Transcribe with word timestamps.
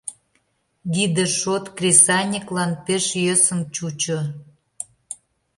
Гиде 0.93 1.25
шот 1.39 1.65
кресаньыклан 1.77 2.71
пеш 2.85 3.05
йӧсын 3.23 3.61
чучо. 3.75 4.19